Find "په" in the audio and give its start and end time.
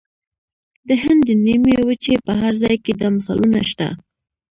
2.25-2.31